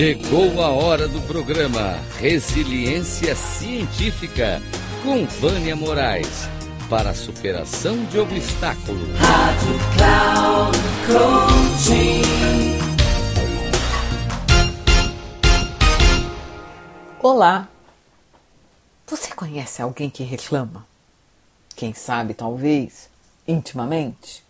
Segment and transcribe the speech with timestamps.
[0.00, 4.58] Chegou a hora do programa Resiliência Científica
[5.02, 6.48] com Vânia Moraes
[6.88, 9.10] para a superação de obstáculos.
[9.18, 12.22] Rádio Cloud Coaching.
[17.22, 17.68] Olá!
[19.06, 20.86] Você conhece alguém que reclama?
[21.76, 23.10] Quem sabe, talvez,
[23.46, 24.42] intimamente?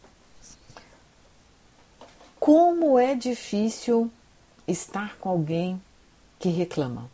[2.39, 4.13] Como é difícil
[4.71, 5.81] estar com alguém
[6.39, 7.11] que reclama.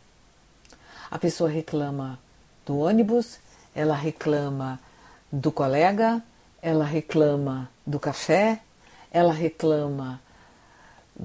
[1.09, 2.19] A pessoa reclama
[2.65, 3.39] do ônibus,
[3.73, 4.79] ela reclama
[5.31, 6.21] do colega,
[6.61, 8.61] ela reclama do café,
[9.11, 10.21] ela reclama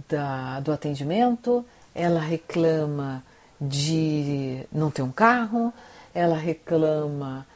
[0.08, 1.64] da, do atendimento,
[1.94, 3.22] ela reclama
[3.60, 5.72] de não ter um carro,
[6.14, 7.46] ela reclama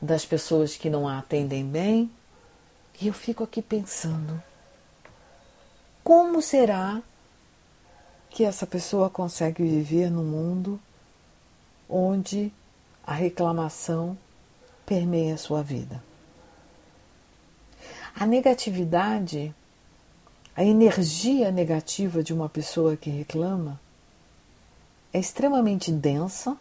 [0.00, 2.10] das pessoas que não a atendem bem.
[3.00, 4.42] E eu fico aqui pensando:
[6.02, 7.00] como será
[8.32, 10.80] que essa pessoa consegue viver num mundo
[11.86, 12.50] onde
[13.06, 14.16] a reclamação
[14.86, 16.02] permeia a sua vida.
[18.14, 19.54] A negatividade,
[20.56, 23.78] a energia negativa de uma pessoa que reclama
[25.12, 26.56] é extremamente densa,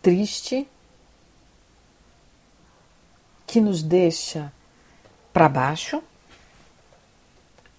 [0.00, 0.68] triste,
[3.46, 4.52] que nos deixa
[5.32, 6.02] para baixo,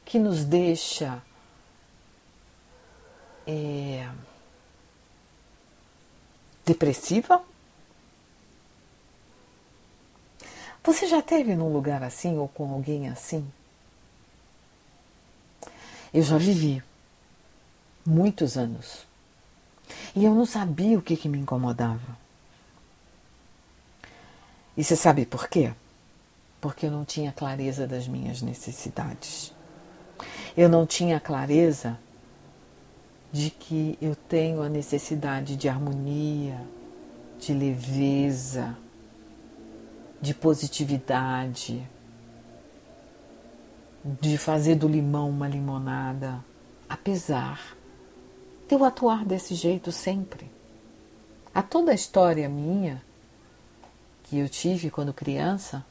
[0.05, 1.21] que nos deixa
[3.47, 4.09] é,
[6.65, 7.41] depressiva?
[10.83, 13.47] Você já teve num lugar assim ou com alguém assim?
[16.13, 16.83] Eu já vivi
[18.05, 19.05] muitos anos
[20.15, 22.17] e eu não sabia o que, que me incomodava.
[24.75, 25.73] E você sabe por quê?
[26.59, 29.53] Porque eu não tinha clareza das minhas necessidades.
[30.55, 31.97] Eu não tinha clareza
[33.33, 36.61] de que eu tenho a necessidade de harmonia,
[37.39, 38.77] de leveza,
[40.21, 41.83] de positividade,
[44.21, 46.45] de fazer do limão uma limonada,
[46.87, 47.75] apesar
[48.67, 50.47] de eu atuar desse jeito sempre.
[51.55, 53.01] A toda a história minha
[54.25, 55.83] que eu tive quando criança,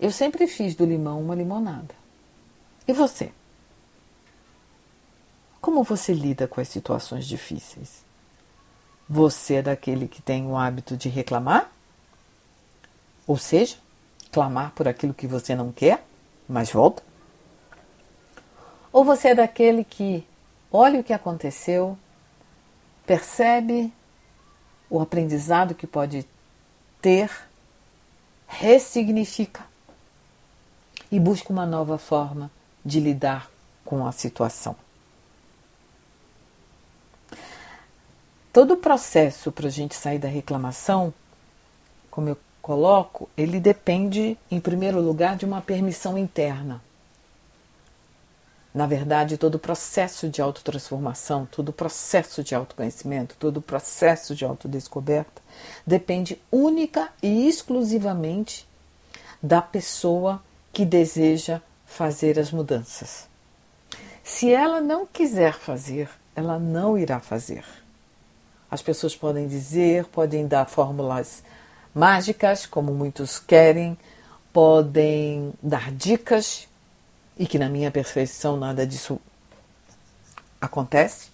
[0.00, 1.94] eu sempre fiz do limão uma limonada.
[2.86, 3.32] E você?
[5.68, 8.02] Como você lida com as situações difíceis?
[9.06, 11.70] Você é daquele que tem o hábito de reclamar?
[13.26, 13.76] Ou seja,
[14.32, 16.02] clamar por aquilo que você não quer,
[16.48, 17.02] mas volta?
[18.90, 20.26] Ou você é daquele que
[20.72, 21.98] olha o que aconteceu,
[23.06, 23.92] percebe
[24.88, 26.26] o aprendizado que pode
[27.02, 27.30] ter,
[28.46, 29.66] ressignifica
[31.12, 32.50] e busca uma nova forma
[32.82, 33.50] de lidar
[33.84, 34.74] com a situação?
[38.58, 41.14] Todo o processo para a gente sair da reclamação,
[42.10, 46.82] como eu coloco, ele depende, em primeiro lugar, de uma permissão interna.
[48.74, 54.34] Na verdade, todo o processo de autotransformação, todo o processo de autoconhecimento, todo o processo
[54.34, 55.40] de autodescoberta
[55.86, 58.66] depende única e exclusivamente
[59.40, 60.42] da pessoa
[60.72, 63.28] que deseja fazer as mudanças.
[64.24, 67.64] Se ela não quiser fazer, ela não irá fazer.
[68.70, 71.42] As pessoas podem dizer, podem dar fórmulas
[71.94, 73.96] mágicas, como muitos querem,
[74.52, 76.68] podem dar dicas,
[77.38, 79.20] e que na minha percepção nada disso
[80.60, 81.30] acontece,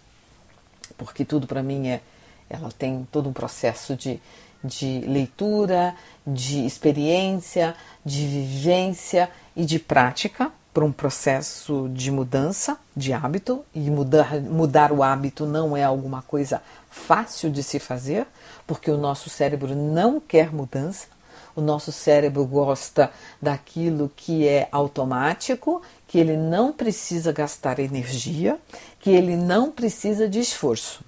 [0.96, 2.00] porque tudo para mim é.
[2.48, 4.20] Ela tem todo um processo de,
[4.62, 5.96] de leitura,
[6.26, 7.74] de experiência,
[8.04, 14.90] de vivência e de prática para um processo de mudança de hábito e mudar, mudar
[14.90, 18.26] o hábito não é alguma coisa fácil de se fazer,
[18.66, 21.06] porque o nosso cérebro não quer mudança,
[21.54, 28.58] o nosso cérebro gosta daquilo que é automático, que ele não precisa gastar energia,
[28.98, 31.04] que ele não precisa de esforço.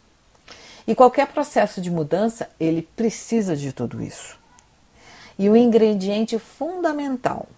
[0.86, 4.38] E qualquer processo de mudança, ele precisa de tudo isso.
[5.36, 7.48] E o ingrediente fundamental,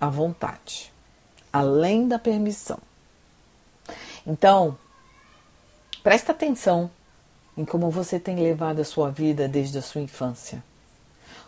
[0.00, 0.92] a vontade
[1.52, 2.78] além da permissão.
[4.26, 4.76] Então,
[6.02, 6.90] presta atenção
[7.56, 10.62] em como você tem levado a sua vida desde a sua infância.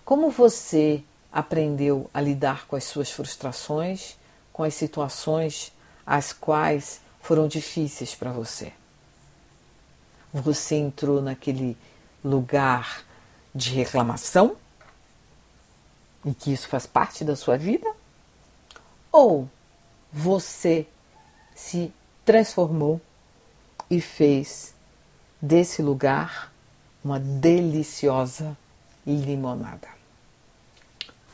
[0.05, 1.03] Como você
[1.33, 4.17] aprendeu a lidar com as suas frustrações,
[4.53, 5.73] com as situações
[6.05, 8.73] as quais foram difíceis para você.
[10.33, 11.77] Você entrou naquele
[12.25, 13.05] lugar
[13.55, 14.57] de reclamação,
[16.25, 17.91] e que isso faz parte da sua vida?
[19.11, 19.49] Ou
[20.13, 20.87] você
[21.55, 21.93] se
[22.25, 23.01] transformou
[23.91, 24.75] e fez
[25.41, 26.53] desse lugar
[27.05, 28.57] uma deliciosa
[29.07, 29.89] limonada.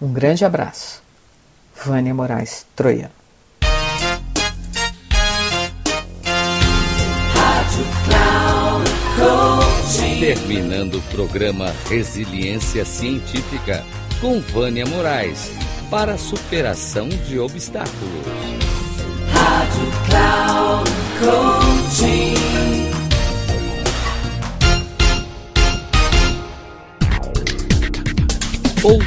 [0.00, 1.02] Um grande abraço.
[1.84, 3.12] Vânia Moraes Troiano.
[10.18, 13.84] Terminando o programa Resiliência Científica
[14.20, 15.50] com Vânia Moraes
[15.90, 18.65] para superação de obstáculos.